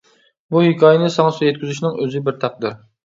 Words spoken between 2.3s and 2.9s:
تەقدىر.